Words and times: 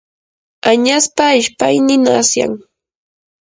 añaspa 0.71 1.25
ishpaynin 1.39 2.03
asyan. 2.19 2.53